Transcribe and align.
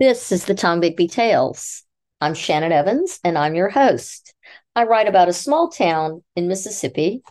This 0.00 0.32
is 0.32 0.46
the 0.46 0.54
Tombigbee 0.54 1.12
Tales. 1.12 1.82
I'm 2.22 2.32
Shannon 2.32 2.72
Evans, 2.72 3.20
and 3.22 3.36
I'm 3.36 3.54
your 3.54 3.68
host. 3.68 4.34
I 4.74 4.84
write 4.84 5.06
about 5.06 5.28
a 5.28 5.34
small 5.34 5.68
town 5.68 6.24
in 6.34 6.48
Mississippi 6.48 7.22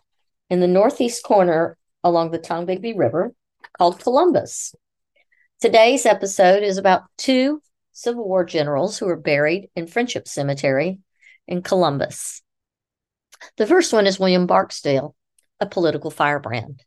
in 0.51 0.59
the 0.59 0.67
northeast 0.67 1.23
corner 1.23 1.79
along 2.03 2.29
the 2.29 2.37
Tombigbee 2.37 2.95
River 2.95 3.33
called 3.75 3.99
Columbus. 3.99 4.75
Today's 5.59 6.05
episode 6.05 6.61
is 6.61 6.77
about 6.77 7.05
two 7.17 7.63
Civil 7.91 8.27
War 8.27 8.45
generals 8.45 8.99
who 8.99 9.07
are 9.07 9.17
buried 9.17 9.71
in 9.75 9.87
Friendship 9.87 10.27
Cemetery 10.27 10.99
in 11.47 11.63
Columbus. 11.63 12.43
The 13.57 13.65
first 13.65 13.93
one 13.93 14.05
is 14.05 14.19
William 14.19 14.45
Barksdale, 14.45 15.15
a 15.59 15.65
political 15.65 16.11
firebrand. 16.11 16.83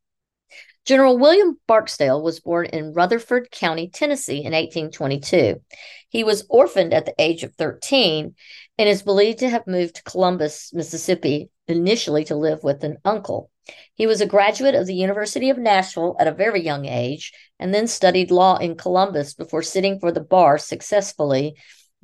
General 0.84 1.16
William 1.16 1.58
Barksdale 1.68 2.20
was 2.20 2.40
born 2.40 2.66
in 2.66 2.92
Rutherford 2.92 3.50
County, 3.52 3.88
Tennessee 3.88 4.38
in 4.38 4.52
1822. 4.52 5.60
He 6.08 6.24
was 6.24 6.44
orphaned 6.48 6.92
at 6.92 7.06
the 7.06 7.14
age 7.18 7.44
of 7.44 7.54
13 7.54 8.34
and 8.78 8.88
is 8.88 9.02
believed 9.02 9.38
to 9.38 9.48
have 9.48 9.66
moved 9.66 9.96
to 9.96 10.02
Columbus, 10.02 10.72
Mississippi, 10.72 11.50
initially 11.68 12.24
to 12.24 12.34
live 12.34 12.64
with 12.64 12.82
an 12.82 12.98
uncle. 13.04 13.50
He 13.94 14.08
was 14.08 14.20
a 14.20 14.26
graduate 14.26 14.74
of 14.74 14.86
the 14.86 14.94
University 14.94 15.50
of 15.50 15.58
Nashville 15.58 16.16
at 16.18 16.26
a 16.26 16.32
very 16.32 16.62
young 16.62 16.86
age 16.86 17.32
and 17.60 17.72
then 17.72 17.86
studied 17.86 18.32
law 18.32 18.56
in 18.56 18.76
Columbus 18.76 19.34
before 19.34 19.62
sitting 19.62 20.00
for 20.00 20.10
the 20.10 20.20
bar 20.20 20.58
successfully 20.58 21.54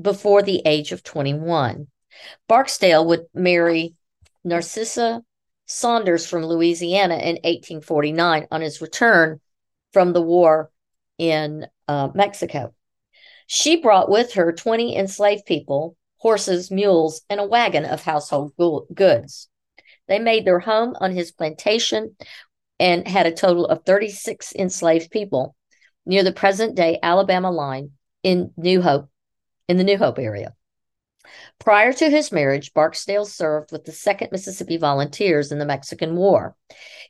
before 0.01 0.43
the 0.43 0.63
age 0.65 0.93
of 0.93 1.02
21. 1.02 1.88
Barksdale 2.49 3.05
would 3.07 3.27
marry 3.35 3.95
Narcissa 4.45 5.23
Saunders 5.69 6.27
from 6.27 6.45
Louisiana 6.45 7.17
in 7.17 7.37
1849 7.37 8.49
on 8.51 8.61
his 8.61 8.81
return 8.81 9.41
from 9.93 10.13
the 10.13 10.23
war 10.23 10.71
in 11.19 11.67
uh, 11.87 12.09
Mexico. 12.15 12.75
She 13.47 13.81
brought 13.81 14.11
with 14.11 14.35
her 14.35 14.53
20 14.53 14.97
enslaved 14.97 15.47
people, 15.47 15.97
horses, 16.16 16.71
mules, 16.71 17.23
and 17.30 17.38
a 17.38 17.47
wagon 17.47 17.85
of 17.85 18.02
household 18.02 18.52
goods. 18.95 19.49
They 20.07 20.19
made 20.19 20.47
their 20.47 20.59
home 20.59 20.97
on 21.01 21.13
his 21.13 21.33
plantation 21.33 22.16
and 22.80 23.07
had 23.07 23.27
a 23.27 23.32
total 23.32 23.66
of 23.66 23.85
36 23.85 24.55
enslaved 24.55 25.10
people 25.10 25.55
near 26.07 26.23
the 26.23 26.32
present 26.32 26.77
day 26.77 26.99
Alabama 27.03 27.51
line 27.51 27.93
in 28.23 28.53
New 28.57 28.80
Hope, 28.80 29.10
in 29.69 29.77
the 29.77 29.85
New 29.85 29.99
Hope 29.99 30.19
area. 30.19 30.55
Prior 31.59 31.93
to 31.93 32.10
his 32.10 32.32
marriage, 32.32 32.73
Barksdale 32.74 33.24
served 33.24 33.73
with 33.73 33.84
the 33.84 33.93
2nd 33.93 34.32
Mississippi 34.32 34.76
Volunteers 34.76 35.52
in 35.52 35.59
the 35.59 35.66
Mexican 35.66 36.16
War. 36.16 36.54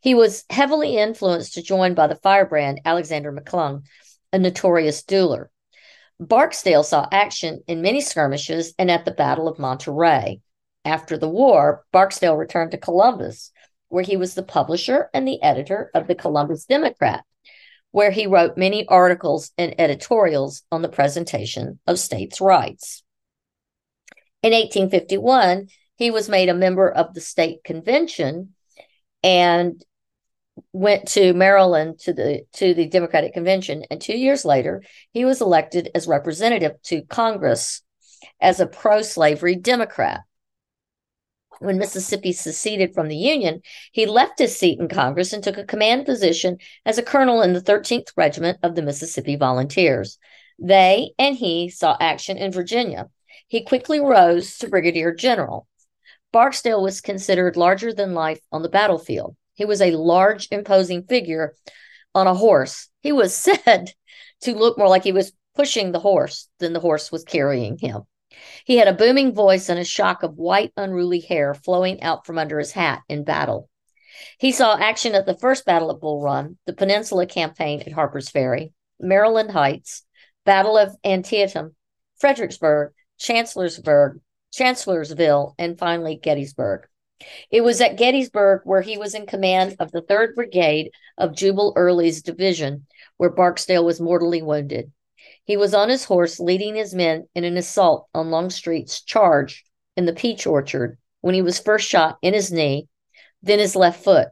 He 0.00 0.14
was 0.14 0.44
heavily 0.50 0.96
influenced 0.96 1.54
to 1.54 1.62
join 1.62 1.94
by 1.94 2.06
the 2.06 2.16
firebrand 2.16 2.80
Alexander 2.84 3.32
McClung, 3.32 3.82
a 4.32 4.38
notorious 4.38 5.02
dueler. 5.02 5.50
Barksdale 6.20 6.82
saw 6.82 7.06
action 7.12 7.62
in 7.68 7.82
many 7.82 8.00
skirmishes 8.00 8.74
and 8.78 8.90
at 8.90 9.04
the 9.04 9.12
Battle 9.12 9.46
of 9.46 9.58
Monterey. 9.58 10.40
After 10.84 11.16
the 11.16 11.28
war, 11.28 11.84
Barksdale 11.92 12.36
returned 12.36 12.72
to 12.72 12.78
Columbus, 12.78 13.52
where 13.88 14.02
he 14.02 14.16
was 14.16 14.34
the 14.34 14.42
publisher 14.42 15.10
and 15.14 15.26
the 15.26 15.42
editor 15.42 15.90
of 15.94 16.06
the 16.06 16.14
Columbus 16.14 16.64
Democrat, 16.64 17.24
where 17.90 18.10
he 18.10 18.26
wrote 18.26 18.56
many 18.56 18.86
articles 18.88 19.50
and 19.56 19.74
editorials 19.78 20.62
on 20.72 20.82
the 20.82 20.88
presentation 20.88 21.78
of 21.86 21.98
states' 21.98 22.40
rights. 22.40 23.02
In 24.42 24.52
1851, 24.52 25.68
he 25.96 26.10
was 26.10 26.28
made 26.28 26.48
a 26.48 26.54
member 26.54 26.88
of 26.88 27.12
the 27.14 27.20
state 27.20 27.64
convention 27.64 28.54
and 29.24 29.84
went 30.72 31.08
to 31.08 31.32
Maryland 31.34 31.98
to 32.00 32.12
the 32.12 32.42
to 32.54 32.74
the 32.74 32.88
Democratic 32.88 33.32
convention 33.32 33.84
and 33.90 34.00
2 34.00 34.16
years 34.16 34.44
later 34.44 34.82
he 35.12 35.24
was 35.24 35.40
elected 35.40 35.88
as 35.94 36.08
representative 36.08 36.72
to 36.82 37.02
Congress 37.02 37.82
as 38.40 38.58
a 38.58 38.66
pro-slavery 38.66 39.54
Democrat. 39.54 40.20
When 41.60 41.78
Mississippi 41.78 42.32
seceded 42.32 42.94
from 42.94 43.08
the 43.08 43.16
Union, 43.16 43.62
he 43.92 44.06
left 44.06 44.38
his 44.38 44.56
seat 44.56 44.78
in 44.78 44.88
Congress 44.88 45.32
and 45.32 45.42
took 45.42 45.58
a 45.58 45.64
command 45.64 46.06
position 46.06 46.58
as 46.84 46.98
a 46.98 47.02
colonel 47.02 47.42
in 47.42 47.52
the 47.52 47.60
13th 47.60 48.12
Regiment 48.16 48.58
of 48.62 48.74
the 48.74 48.82
Mississippi 48.82 49.36
Volunteers. 49.36 50.18
They 50.60 51.12
and 51.18 51.36
he 51.36 51.68
saw 51.68 51.96
action 52.00 52.36
in 52.36 52.52
Virginia 52.52 53.08
he 53.46 53.62
quickly 53.62 54.00
rose 54.00 54.58
to 54.58 54.68
brigadier 54.68 55.14
general. 55.14 55.66
Barksdale 56.32 56.82
was 56.82 57.00
considered 57.00 57.56
larger 57.56 57.92
than 57.92 58.14
life 58.14 58.40
on 58.52 58.62
the 58.62 58.68
battlefield. 58.68 59.36
He 59.54 59.64
was 59.64 59.80
a 59.80 59.96
large, 59.96 60.48
imposing 60.50 61.04
figure 61.04 61.54
on 62.14 62.26
a 62.26 62.34
horse. 62.34 62.88
He 63.00 63.12
was 63.12 63.34
said 63.64 63.92
to 64.42 64.54
look 64.54 64.78
more 64.78 64.88
like 64.88 65.04
he 65.04 65.12
was 65.12 65.32
pushing 65.54 65.92
the 65.92 66.00
horse 66.00 66.48
than 66.58 66.72
the 66.72 66.80
horse 66.80 67.10
was 67.10 67.24
carrying 67.24 67.78
him. 67.78 68.02
He 68.64 68.76
had 68.76 68.88
a 68.88 68.92
booming 68.92 69.34
voice 69.34 69.68
and 69.68 69.78
a 69.78 69.84
shock 69.84 70.22
of 70.22 70.36
white, 70.36 70.72
unruly 70.76 71.20
hair 71.20 71.54
flowing 71.54 72.02
out 72.02 72.26
from 72.26 72.38
under 72.38 72.58
his 72.58 72.72
hat 72.72 73.02
in 73.08 73.24
battle. 73.24 73.68
He 74.38 74.52
saw 74.52 74.76
action 74.76 75.14
at 75.14 75.26
the 75.26 75.36
first 75.36 75.64
Battle 75.64 75.90
of 75.90 76.00
Bull 76.00 76.20
Run, 76.20 76.58
the 76.66 76.72
Peninsula 76.72 77.26
Campaign 77.26 77.82
at 77.82 77.92
Harper's 77.92 78.28
Ferry, 78.28 78.72
Maryland 79.00 79.50
Heights, 79.50 80.04
Battle 80.44 80.76
of 80.76 80.96
Antietam, 81.04 81.74
Fredericksburg, 82.18 82.92
Chancellorsburg, 83.18 84.20
Chancellorsville, 84.52 85.54
and 85.58 85.78
finally 85.78 86.16
Gettysburg. 86.16 86.86
It 87.50 87.62
was 87.62 87.80
at 87.80 87.96
Gettysburg 87.96 88.62
where 88.64 88.80
he 88.80 88.96
was 88.96 89.14
in 89.14 89.26
command 89.26 89.76
of 89.80 89.90
the 89.90 90.02
3rd 90.02 90.34
Brigade 90.36 90.92
of 91.16 91.34
Jubal 91.34 91.72
Early's 91.76 92.22
division, 92.22 92.86
where 93.16 93.30
Barksdale 93.30 93.84
was 93.84 94.00
mortally 94.00 94.40
wounded. 94.40 94.92
He 95.44 95.56
was 95.56 95.74
on 95.74 95.88
his 95.88 96.04
horse 96.04 96.38
leading 96.38 96.76
his 96.76 96.94
men 96.94 97.26
in 97.34 97.42
an 97.44 97.56
assault 97.56 98.08
on 98.14 98.30
Longstreet's 98.30 99.02
charge 99.02 99.64
in 99.96 100.06
the 100.06 100.12
peach 100.12 100.46
orchard 100.46 100.96
when 101.20 101.34
he 101.34 101.42
was 101.42 101.58
first 101.58 101.88
shot 101.88 102.18
in 102.22 102.34
his 102.34 102.52
knee, 102.52 102.86
then 103.42 103.58
his 103.58 103.74
left 103.74 104.04
foot. 104.04 104.28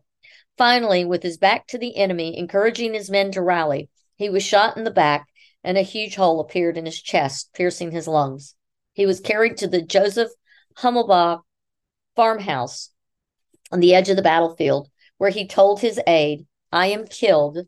Finally, 0.57 1.05
with 1.05 1.23
his 1.23 1.39
back 1.39 1.67
to 1.67 1.79
the 1.79 1.97
enemy, 1.97 2.39
encouraging 2.39 2.95
his 2.95 3.11
men 3.11 3.33
to 3.33 3.43
rally, 3.43 3.91
he 4.15 4.31
was 4.31 4.43
shot 4.43 4.77
in 4.77 4.85
the 4.85 4.91
back 4.91 5.27
and 5.65 5.77
a 5.77 5.83
huge 5.83 6.15
hole 6.15 6.39
appeared 6.39 6.77
in 6.77 6.87
his 6.87 7.03
chest, 7.03 7.53
piercing 7.53 7.91
his 7.91 8.07
lungs. 8.07 8.55
He 8.97 9.05
was 9.05 9.21
carried 9.21 9.59
to 9.59 9.69
the 9.69 9.83
Joseph 9.83 10.31
Hummelbaugh 10.79 11.43
farmhouse 12.17 12.89
on 13.71 13.81
the 13.81 13.95
edge 13.95 14.09
of 14.09 14.17
the 14.17 14.23
battlefield, 14.23 14.89
where 15.19 15.29
he 15.29 15.47
told 15.47 15.81
his 15.81 16.01
aide, 16.07 16.47
I 16.73 16.87
am 16.87 17.07
killed. 17.07 17.59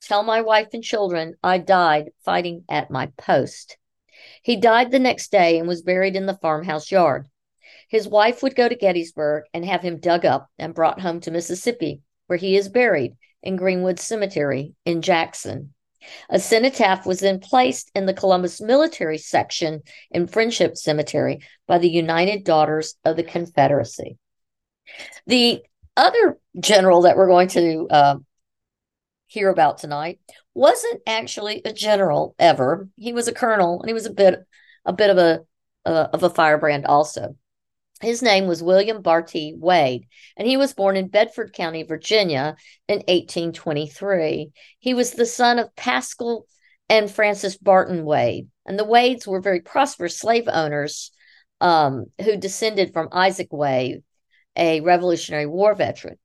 Tell 0.00 0.22
my 0.22 0.40
wife 0.40 0.68
and 0.72 0.84
children 0.84 1.34
I 1.42 1.58
died 1.58 2.10
fighting 2.24 2.62
at 2.68 2.92
my 2.92 3.06
post. 3.18 3.76
He 4.44 4.54
died 4.54 4.92
the 4.92 5.00
next 5.00 5.32
day 5.32 5.58
and 5.58 5.66
was 5.66 5.82
buried 5.82 6.14
in 6.14 6.26
the 6.26 6.38
farmhouse 6.40 6.92
yard. 6.92 7.26
His 7.88 8.06
wife 8.06 8.44
would 8.44 8.54
go 8.54 8.68
to 8.68 8.76
Gettysburg 8.76 9.46
and 9.52 9.64
have 9.64 9.82
him 9.82 9.98
dug 9.98 10.24
up 10.24 10.48
and 10.60 10.76
brought 10.76 11.00
home 11.00 11.18
to 11.22 11.32
Mississippi, 11.32 12.02
where 12.28 12.38
he 12.38 12.56
is 12.56 12.68
buried 12.68 13.16
in 13.42 13.56
Greenwood 13.56 13.98
Cemetery 13.98 14.74
in 14.84 15.02
Jackson. 15.02 15.74
A 16.30 16.38
cenotaph 16.38 17.06
was 17.06 17.20
then 17.20 17.40
placed 17.40 17.90
in 17.94 18.06
the 18.06 18.14
Columbus 18.14 18.60
Military 18.60 19.18
Section 19.18 19.82
in 20.10 20.26
Friendship 20.26 20.76
Cemetery 20.76 21.40
by 21.66 21.78
the 21.78 21.88
United 21.88 22.44
Daughters 22.44 22.94
of 23.04 23.16
the 23.16 23.22
Confederacy. 23.22 24.18
The 25.26 25.62
other 25.96 26.38
general 26.58 27.02
that 27.02 27.16
we're 27.16 27.26
going 27.26 27.48
to 27.48 27.86
uh, 27.90 28.16
hear 29.26 29.50
about 29.50 29.78
tonight 29.78 30.20
wasn't 30.54 31.02
actually 31.06 31.62
a 31.64 31.72
general 31.72 32.34
ever. 32.38 32.88
He 32.96 33.12
was 33.12 33.28
a 33.28 33.34
colonel, 33.34 33.80
and 33.80 33.88
he 33.88 33.94
was 33.94 34.06
a 34.06 34.12
bit 34.12 34.44
a 34.84 34.92
bit 34.92 35.10
of 35.10 35.18
a 35.18 35.40
uh, 35.84 36.08
of 36.12 36.22
a 36.22 36.30
firebrand 36.30 36.86
also. 36.86 37.36
His 38.00 38.22
name 38.22 38.46
was 38.46 38.62
William 38.62 39.02
Bartee 39.02 39.54
Wade, 39.56 40.06
and 40.36 40.46
he 40.46 40.56
was 40.56 40.72
born 40.72 40.96
in 40.96 41.08
Bedford 41.08 41.52
County, 41.52 41.82
Virginia 41.82 42.56
in 42.86 42.98
1823. 42.98 44.52
He 44.78 44.94
was 44.94 45.10
the 45.10 45.26
son 45.26 45.58
of 45.58 45.74
Pascal 45.74 46.46
and 46.88 47.10
Frances 47.10 47.56
Barton 47.56 48.04
Wade, 48.04 48.48
and 48.64 48.78
the 48.78 48.84
Wades 48.84 49.26
were 49.26 49.40
very 49.40 49.60
prosperous 49.60 50.16
slave 50.16 50.46
owners 50.46 51.10
um, 51.60 52.06
who 52.22 52.36
descended 52.36 52.92
from 52.92 53.08
Isaac 53.10 53.48
Wade, 53.50 54.04
a 54.54 54.80
Revolutionary 54.80 55.46
War 55.46 55.74
veteran. 55.74 56.18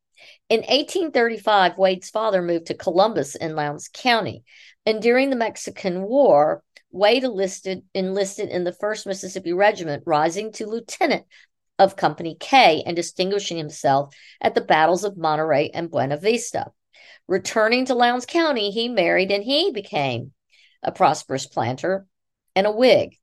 In 0.49 0.59
1835, 0.59 1.77
Wade's 1.77 2.09
father 2.11 2.43
moved 2.43 2.67
to 2.67 2.75
Columbus 2.75 3.35
in 3.35 3.55
Lowndes 3.55 3.89
County, 3.91 4.43
and 4.85 5.01
during 5.01 5.31
the 5.31 5.35
Mexican 5.35 6.03
War, 6.03 6.63
Wade 6.91 7.23
enlisted, 7.23 7.81
enlisted 7.95 8.49
in 8.49 8.63
the 8.63 8.71
1st 8.71 9.07
Mississippi 9.07 9.53
Regiment, 9.53 10.03
rising 10.05 10.51
to 10.53 10.67
lieutenant 10.67 11.25
of 11.79 11.95
Company 11.95 12.35
K 12.39 12.83
and 12.85 12.95
distinguishing 12.95 13.57
himself 13.57 14.15
at 14.41 14.55
the 14.55 14.61
battles 14.61 15.03
of 15.03 15.17
Monterey 15.17 15.69
and 15.73 15.89
Buena 15.89 16.17
Vista. 16.17 16.71
Returning 17.27 17.85
to 17.85 17.95
Lowndes 17.95 18.25
County, 18.25 18.71
he 18.71 18.89
married 18.89 19.31
and 19.31 19.43
he 19.43 19.71
became 19.71 20.33
a 20.83 20.91
prosperous 20.91 21.47
planter 21.47 22.05
and 22.55 22.67
a 22.67 22.71
Whig. 22.71 23.17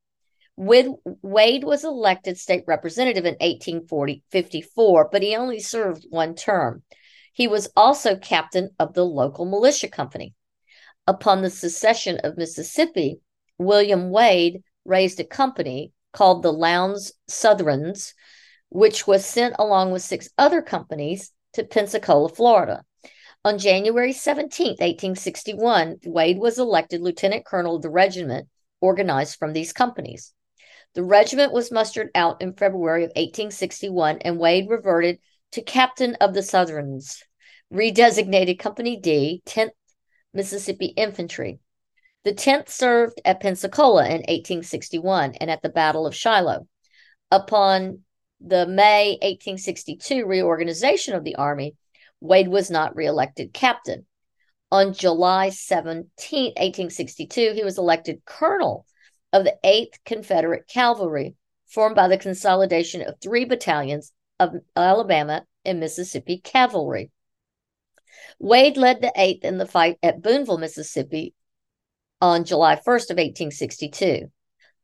Wade 0.56 1.64
was 1.64 1.85
elected 1.85 2.37
state 2.37 2.64
representative 2.67 3.25
in 3.25 3.35
1854, 3.41 5.08
but 5.11 5.23
he 5.23 5.37
only 5.37 5.61
served 5.61 6.06
one 6.11 6.35
term. 6.35 6.82
He 7.32 7.49
was 7.49 7.70
also 7.76 8.17
captain 8.17 8.70
of 8.79 8.93
the 8.93 9.05
local 9.05 9.47
militia 9.47 9.88
company. 9.88 10.35
Upon 11.06 11.41
the 11.41 11.50
secession 11.50 12.19
of 12.25 12.37
Mississippi, 12.37 13.20
William 13.58 14.11
Wade 14.11 14.62
raised 14.85 15.20
a 15.20 15.25
company 15.25 15.93
called 16.12 16.43
the 16.43 16.52
Lowndes 16.52 17.12
Southrons, 17.29 18.12
which 18.70 19.06
was 19.06 19.26
sent 19.26 19.55
along 19.58 19.93
with 19.93 20.02
six 20.02 20.28
other 20.38 20.62
companies 20.62 21.32
to 21.52 21.64
Pensacola, 21.64 22.28
Florida. 22.28 22.82
On 23.44 23.58
January 23.58 24.12
17, 24.12 24.69
1861, 24.69 25.99
Wade 26.05 26.38
was 26.38 26.58
elected 26.58 27.00
lieutenant 27.00 27.44
colonel 27.44 27.76
of 27.76 27.82
the 27.82 27.90
regiment 27.90 28.49
organized 28.81 29.38
from 29.38 29.52
these 29.52 29.72
companies. 29.72 30.32
The 30.94 31.05
regiment 31.05 31.52
was 31.52 31.70
mustered 31.70 32.11
out 32.14 32.43
in 32.43 32.52
February 32.52 33.05
of 33.05 33.11
1861, 33.11 34.19
and 34.22 34.38
Wade 34.38 34.69
reverted 34.69 35.19
to 35.52 35.62
captain 35.62 36.16
of 36.16 36.34
the 36.34 36.40
Southrons, 36.40 37.23
redesignated 37.73 38.58
Company 38.58 38.96
D, 38.96 39.43
10th 39.46 39.70
Mississippi 40.34 40.87
Infantry. 40.87 41.61
The 42.25 42.32
10th 42.32 42.69
served 42.69 43.20
at 43.25 43.40
Pensacola 43.40 44.05
in 44.05 44.20
1861 44.28 45.37
and 45.37 45.50
at 45.50 45.62
the 45.62 45.69
Battle 45.69 46.06
of 46.06 46.14
Shiloh. 46.14 46.66
Upon 47.31 48.00
the 48.40 48.66
May 48.66 49.19
1862 49.22 50.25
reorganization 50.25 51.14
of 51.14 51.25
the 51.25 51.37
Army, 51.37 51.76
Wade 52.20 52.48
was 52.48 52.70
not 52.70 52.96
reelected 52.96 53.52
captain. 53.52 54.06
On 54.72 54.92
July 54.92 55.50
17, 55.50 56.06
1862, 56.56 57.52
he 57.54 57.64
was 57.64 57.78
elected 57.78 58.25
colonel 58.25 58.87
of 59.32 59.44
the 59.44 59.56
8th 59.64 59.94
Confederate 60.04 60.69
Cavalry, 60.69 61.34
formed 61.66 61.96
by 61.96 62.08
the 62.08 62.19
consolidation 62.19 63.02
of 63.02 63.20
three 63.20 63.44
battalions 63.44 64.12
of 64.38 64.54
Alabama 64.76 65.44
and 65.64 65.81
Mississippi 65.81 66.38
cavalry. 66.38 67.10
Wade 68.38 68.76
led 68.76 69.00
the 69.00 69.12
8th 69.16 69.44
in 69.44 69.58
the 69.58 69.66
fight 69.66 69.98
at 70.02 70.22
Booneville, 70.22 70.58
Mississippi 70.58 71.34
on 72.20 72.44
July 72.44 72.76
1st 72.76 73.10
of 73.10 73.16
1862. 73.16 74.31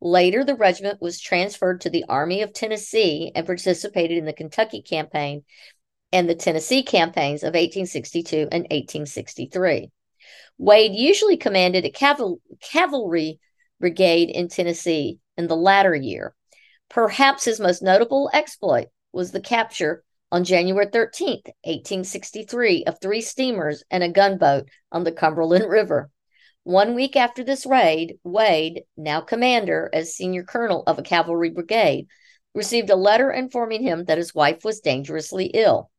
Later, 0.00 0.44
the 0.44 0.54
regiment 0.54 1.00
was 1.00 1.20
transferred 1.20 1.80
to 1.80 1.90
the 1.90 2.04
Army 2.08 2.42
of 2.42 2.52
Tennessee 2.52 3.32
and 3.34 3.46
participated 3.46 4.18
in 4.18 4.24
the 4.24 4.32
Kentucky 4.32 4.82
campaign 4.82 5.44
and 6.12 6.28
the 6.28 6.34
Tennessee 6.34 6.82
campaigns 6.82 7.42
of 7.42 7.48
1862 7.48 8.48
and 8.52 8.62
1863. 8.64 9.90
Wade 10.58 10.92
usually 10.94 11.36
commanded 11.36 11.84
a 11.84 11.90
caval- 11.90 12.40
cavalry 12.60 13.40
brigade 13.80 14.30
in 14.30 14.48
Tennessee 14.48 15.18
in 15.36 15.46
the 15.46 15.56
latter 15.56 15.94
year. 15.94 16.34
Perhaps 16.88 17.44
his 17.44 17.60
most 17.60 17.82
notable 17.82 18.30
exploit 18.32 18.88
was 19.12 19.32
the 19.32 19.40
capture 19.40 20.04
on 20.32 20.44
January 20.44 20.86
13, 20.86 21.42
1863, 21.64 22.84
of 22.84 23.00
three 23.00 23.20
steamers 23.20 23.84
and 23.90 24.02
a 24.02 24.08
gunboat 24.08 24.68
on 24.92 25.04
the 25.04 25.12
Cumberland 25.12 25.64
River. 25.68 26.10
One 26.66 26.96
week 26.96 27.14
after 27.14 27.44
this 27.44 27.64
raid, 27.64 28.18
Wade, 28.24 28.86
now 28.96 29.20
commander 29.20 29.88
as 29.92 30.16
senior 30.16 30.42
colonel 30.42 30.82
of 30.88 30.98
a 30.98 31.02
cavalry 31.02 31.48
brigade, 31.48 32.08
received 32.56 32.90
a 32.90 32.96
letter 32.96 33.30
informing 33.30 33.84
him 33.84 34.06
that 34.06 34.18
his 34.18 34.34
wife 34.34 34.64
was 34.64 34.80
dangerously 34.80 35.46
ill. 35.54 35.92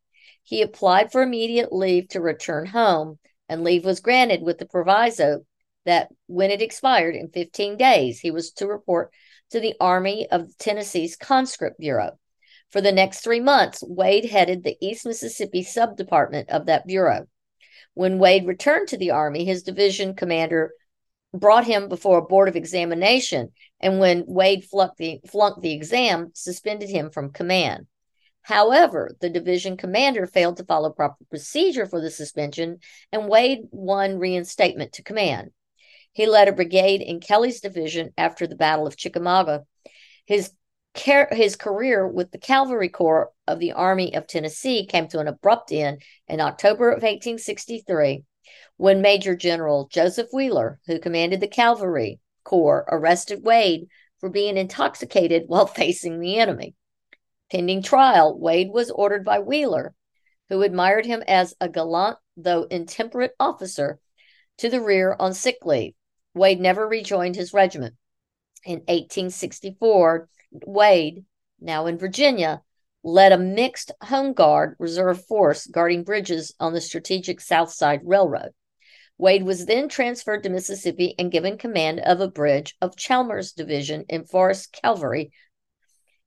He 0.44 0.62
applied 0.62 1.10
for 1.10 1.22
immediate 1.22 1.72
leave 1.72 2.10
to 2.10 2.20
return 2.20 2.66
home, 2.66 3.18
and 3.48 3.64
leave 3.64 3.86
was 3.86 4.02
granted 4.02 4.42
with 4.42 4.58
the 4.58 4.66
proviso 4.66 5.46
that 5.86 6.10
when 6.26 6.52
it 6.52 6.62
expired 6.62 7.16
in 7.16 7.30
15 7.30 7.78
days, 7.78 8.20
he 8.20 8.30
was 8.30 8.52
to 8.56 8.68
report 8.68 9.14
to 9.52 9.62
the 9.62 9.76
Army 9.80 10.28
of 10.30 10.58
Tennessee's 10.58 11.16
Conscript 11.16 11.80
Bureau. 11.80 12.20
For 12.72 12.82
the 12.82 12.92
next 12.92 13.22
three 13.22 13.40
months, 13.40 13.82
Wade 13.88 14.26
headed 14.26 14.66
the 14.66 14.76
East 14.82 15.06
Mississippi 15.06 15.64
subdepartment 15.64 16.50
of 16.50 16.66
that 16.66 16.86
bureau. 16.86 17.26
When 17.98 18.20
Wade 18.20 18.46
returned 18.46 18.90
to 18.90 18.98
the 18.98 19.10
Army, 19.10 19.44
his 19.44 19.64
division 19.64 20.14
commander 20.14 20.72
brought 21.34 21.66
him 21.66 21.90
before 21.90 22.20
a 22.20 22.26
board 22.26 22.48
of 22.48 22.56
examination, 22.56 23.54
and 23.80 24.00
when 24.00 24.24
Wade 24.28 24.66
flunked 24.66 24.98
the, 24.98 25.20
flunked 25.28 25.64
the 25.64 25.74
exam, 25.74 26.30
suspended 26.36 26.90
him 26.90 27.10
from 27.10 27.32
command. 27.32 27.88
However, 28.44 29.16
the 29.20 29.32
division 29.32 29.78
commander 29.78 30.28
failed 30.28 30.58
to 30.58 30.64
follow 30.64 30.92
proper 30.92 31.26
procedure 31.32 31.88
for 31.88 32.00
the 32.00 32.12
suspension, 32.12 32.82
and 33.12 33.28
Wade 33.28 33.62
won 33.72 34.20
reinstatement 34.20 34.94
to 34.94 35.02
command. 35.02 35.50
He 36.14 36.28
led 36.28 36.48
a 36.48 36.54
brigade 36.54 37.02
in 37.02 37.20
Kelly's 37.20 37.62
division 37.62 38.12
after 38.16 38.46
the 38.46 38.56
Battle 38.56 38.86
of 38.86 38.96
Chickamauga. 38.96 39.66
His 40.28 40.52
his 41.00 41.56
career 41.56 42.08
with 42.08 42.32
the 42.32 42.38
Cavalry 42.38 42.90
Corps 42.90 43.32
of 43.48 43.60
the 43.60 43.74
Army 43.74 44.16
of 44.16 44.28
Tennessee 44.28 44.86
came 44.86 45.08
to 45.10 45.20
an 45.20 45.28
abrupt 45.28 45.72
end 45.72 46.02
in 46.28 46.40
October 46.40 46.90
of 46.90 47.04
1863 47.04 48.24
when 48.78 49.02
Major 49.02 49.36
General 49.36 49.88
Joseph 49.92 50.30
Wheeler, 50.32 50.80
who 50.86 51.00
commanded 51.00 51.40
the 51.40 51.48
Cavalry 51.48 52.20
Corps, 52.44 52.86
arrested 52.90 53.44
Wade 53.44 53.88
for 54.20 54.30
being 54.30 54.58
intoxicated 54.58 55.44
while 55.48 55.68
facing 55.68 56.20
the 56.20 56.38
enemy. 56.38 56.76
Pending 57.52 57.82
trial, 57.82 58.38
Wade 58.38 58.70
was 58.70 58.92
ordered 58.92 59.24
by 59.24 59.40
Wheeler, 59.40 59.94
who 60.50 60.62
admired 60.62 61.06
him 61.06 61.24
as 61.28 61.54
a 61.60 61.70
gallant 61.70 62.18
though 62.36 62.64
intemperate 62.64 63.34
officer, 63.40 64.00
to 64.58 64.70
the 64.70 64.82
rear 64.82 65.16
on 65.20 65.34
sick 65.34 65.58
leave. 65.64 65.94
Wade 66.34 66.60
never 66.60 66.88
rejoined 66.88 67.36
his 67.36 67.54
regiment. 67.54 67.96
In 68.64 68.80
1864, 68.80 70.30
Wade, 70.52 71.26
now 71.60 71.86
in 71.86 71.98
Virginia, 71.98 72.62
led 73.04 73.32
a 73.32 73.38
mixed 73.38 73.92
home 74.02 74.34
guard 74.34 74.76
reserve 74.80 75.26
force 75.26 75.66
guarding 75.68 76.04
bridges 76.04 76.54
on 76.60 76.74
the 76.74 76.82
strategic 76.82 77.40
South 77.40 77.72
Side 77.72 78.02
Railroad. 78.04 78.52
Wade 79.18 79.44
was 79.44 79.66
then 79.66 79.90
transferred 79.90 80.44
to 80.44 80.50
Mississippi 80.50 81.16
and 81.18 81.32
given 81.32 81.58
command 81.58 82.00
of 82.02 82.22
a 82.22 82.28
bridge 82.28 82.76
of 82.82 82.96
Chalmers 82.96 83.54
Division 83.54 84.06
in 84.10 84.26
Forrest 84.26 84.74
Cavalry. 84.74 85.32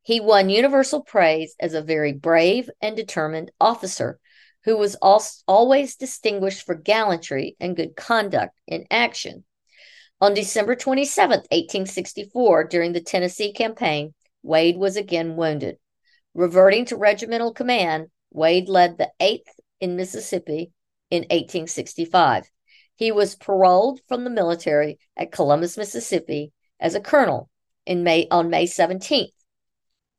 He 0.02 0.20
won 0.20 0.48
universal 0.48 1.02
praise 1.02 1.54
as 1.60 1.74
a 1.74 1.82
very 1.82 2.12
brave 2.12 2.68
and 2.80 2.96
determined 2.96 3.52
officer 3.60 4.18
who 4.64 4.76
was 4.76 4.96
always 4.96 5.96
distinguished 5.96 6.66
for 6.66 6.74
gallantry 6.74 7.56
and 7.60 7.76
good 7.76 7.94
conduct 7.96 8.58
in 8.66 8.86
action. 8.90 9.44
On 10.22 10.34
December 10.34 10.76
27, 10.76 11.30
1864, 11.30 12.64
during 12.64 12.92
the 12.92 13.00
Tennessee 13.00 13.52
campaign, 13.54 14.12
Wade 14.42 14.76
was 14.76 14.96
again 14.96 15.34
wounded. 15.34 15.78
Reverting 16.34 16.84
to 16.86 16.96
regimental 16.96 17.54
command, 17.54 18.08
Wade 18.30 18.68
led 18.68 18.98
the 18.98 19.10
8th 19.18 19.48
in 19.80 19.96
Mississippi 19.96 20.72
in 21.10 21.22
1865. 21.22 22.50
He 22.96 23.10
was 23.10 23.34
paroled 23.34 24.00
from 24.08 24.24
the 24.24 24.30
military 24.30 24.98
at 25.16 25.32
Columbus, 25.32 25.78
Mississippi 25.78 26.52
as 26.78 26.94
a 26.94 27.00
colonel 27.00 27.48
in 27.86 28.04
May 28.04 28.28
on 28.30 28.50
May 28.50 28.66
17, 28.66 29.30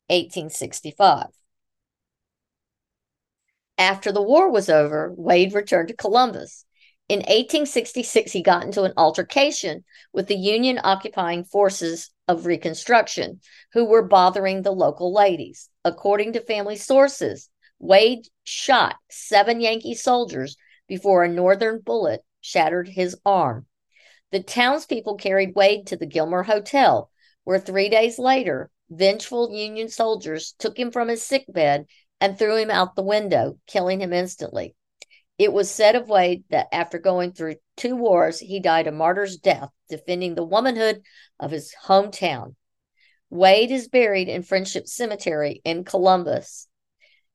1865. 0.08 1.28
After 3.78 4.12
the 4.12 4.22
war 4.22 4.50
was 4.50 4.68
over, 4.68 5.14
Wade 5.16 5.54
returned 5.54 5.90
to 5.90 5.96
Columbus. 5.96 6.66
In 7.12 7.20
1866, 7.20 8.32
he 8.32 8.42
got 8.42 8.64
into 8.64 8.84
an 8.84 8.94
altercation 8.96 9.84
with 10.14 10.28
the 10.28 10.38
Union 10.38 10.80
occupying 10.82 11.44
forces 11.44 12.10
of 12.30 12.46
Reconstruction, 12.46 13.42
who 13.74 13.84
were 13.84 14.08
bothering 14.08 14.62
the 14.62 14.72
local 14.72 15.14
ladies. 15.14 15.68
According 15.84 16.32
to 16.32 16.40
family 16.40 16.78
sources, 16.78 17.50
Wade 17.80 18.30
shot 18.46 18.96
seven 19.10 19.60
Yankee 19.60 19.94
soldiers 19.94 20.56
before 20.88 21.26
a 21.26 21.28
northern 21.28 21.82
bullet 21.82 22.24
shattered 22.40 22.88
his 22.88 23.18
arm. 23.26 23.66
The 24.32 24.42
townspeople 24.42 25.18
carried 25.18 25.54
Wade 25.54 25.88
to 25.88 25.98
the 25.98 26.06
Gilmer 26.06 26.44
Hotel, 26.44 27.12
where 27.44 27.60
three 27.60 27.90
days 27.90 28.20
later, 28.20 28.72
vengeful 28.90 29.54
Union 29.54 29.90
soldiers 29.90 30.56
took 30.60 30.80
him 30.80 30.92
from 30.92 31.10
his 31.10 31.22
sick 31.22 31.44
bed 31.50 31.88
and 32.22 32.40
threw 32.40 32.56
him 32.56 32.72
out 32.72 32.96
the 32.96 33.04
window, 33.04 33.58
killing 33.68 34.00
him 34.00 34.14
instantly. 34.14 34.76
It 35.42 35.52
was 35.52 35.72
said 35.72 35.96
of 35.96 36.08
Wade 36.08 36.44
that 36.52 36.68
after 36.72 37.00
going 37.00 37.32
through 37.32 37.56
two 37.76 37.96
wars, 37.96 38.38
he 38.38 38.60
died 38.60 38.86
a 38.86 38.92
martyr's 38.92 39.38
death 39.38 39.70
defending 39.90 40.36
the 40.36 40.44
womanhood 40.44 41.02
of 41.40 41.50
his 41.50 41.74
hometown. 41.86 42.54
Wade 43.32 43.72
is 43.72 43.88
buried 43.88 44.30
in 44.30 44.44
Friendship 44.44 44.88
Cemetery 44.88 45.60
in 45.66 45.84
Columbus. 45.84 46.68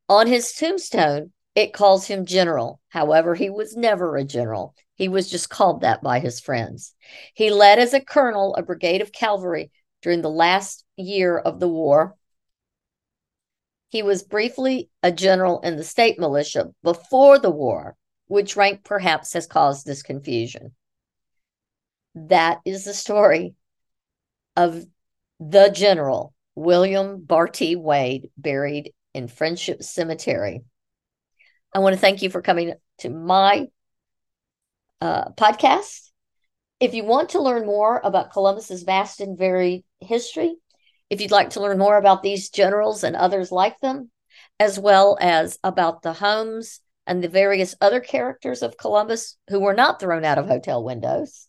On 0.09 0.29
his 0.29 0.53
tombstone, 0.53 1.33
it 1.57 1.73
calls 1.73 2.07
him 2.07 2.27
general. 2.27 2.81
However, 2.91 3.35
he 3.35 3.51
was 3.51 3.77
never 3.77 4.17
a 4.17 4.23
general. 4.23 4.77
He 4.95 5.09
was 5.09 5.29
just 5.29 5.51
called 5.51 5.81
that 5.81 6.01
by 6.01 6.21
his 6.21 6.39
friends. 6.39 6.95
He 7.35 7.51
led 7.51 7.81
as 7.81 7.93
a 7.93 8.01
colonel 8.01 8.55
a 8.55 8.63
brigade 8.63 9.01
of 9.01 9.11
cavalry 9.11 9.73
during 10.03 10.23
the 10.23 10.31
last 10.31 10.85
year 10.95 11.37
of 11.37 11.59
the 11.59 11.69
war 11.69 12.15
he 13.89 14.03
was 14.03 14.23
briefly 14.23 14.91
a 15.03 15.13
general 15.13 15.61
in 15.61 15.77
the 15.77 15.85
state 15.85 16.19
militia 16.19 16.73
before 16.83 17.39
the 17.39 17.51
war, 17.51 17.97
which 18.27 18.57
rank 18.57 18.85
perhaps 18.85 19.33
has 19.35 19.47
caused 19.47 19.87
this 19.87 20.03
confusion. 20.03 20.75
That 22.15 22.61
is 22.65 22.85
the 22.85 22.95
story 22.95 23.55
of 24.57 24.85
the 25.39 25.69
general, 25.69 26.35
William 26.55 27.21
Bartee 27.21 27.77
Wade, 27.77 28.31
buried 28.37 28.93
in 29.15 29.29
Friendship 29.29 29.83
Cemetery. 29.83 30.63
I 31.75 31.79
want 31.81 31.95
to 31.95 32.01
thank 32.01 32.23
you 32.23 32.31
for 32.31 32.43
coming 32.43 32.75
to 32.99 33.11
my 33.11 33.67
uh, 35.01 35.31
podcast. 35.31 36.11
If 36.81 36.95
you 36.95 37.05
want 37.05 37.31
to 37.31 37.43
learn 37.43 37.67
more 37.67 38.01
about 38.03 38.33
Columbus's 38.33 38.83
vast 38.83 39.21
and 39.21 39.39
varied 39.39 39.85
history, 40.01 40.57
if 41.11 41.21
you'd 41.21 41.31
like 41.31 41.51
to 41.51 41.61
learn 41.61 41.79
more 41.79 41.97
about 41.97 42.23
these 42.23 42.51
generals 42.51 43.05
and 43.05 43.17
others 43.17 43.53
like 43.53 43.79
them, 43.81 44.11
as 44.59 44.79
well 44.79 45.17
as 45.21 45.59
about 45.63 46.03
the 46.03 46.13
homes 46.13 46.81
and 47.07 47.23
the 47.23 47.29
various 47.29 47.75
other 47.81 48.01
characters 48.01 48.63
of 48.63 48.77
Columbus 48.77 49.37
who 49.49 49.61
were 49.61 49.75
not 49.75 50.01
thrown 50.01 50.25
out 50.25 50.39
of 50.39 50.47
hotel 50.47 50.83
windows, 50.83 51.49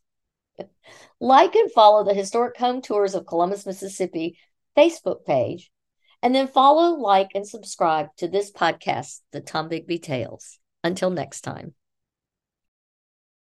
like 1.19 1.55
and 1.55 1.71
follow 1.71 2.03
the 2.03 2.13
Historic 2.13 2.57
Home 2.57 2.81
Tours 2.81 3.15
of 3.15 3.25
Columbus, 3.25 3.65
Mississippi 3.65 4.37
Facebook 4.77 5.25
page, 5.25 5.71
and 6.21 6.33
then 6.33 6.47
follow, 6.47 6.95
like, 6.95 7.31
and 7.33 7.47
subscribe 7.47 8.07
to 8.17 8.27
this 8.27 8.51
podcast, 8.51 9.21
The 9.31 9.41
Tombigbee 9.41 10.01
Tales. 10.01 10.59
Until 10.83 11.09
next 11.09 11.41
time. 11.41 11.73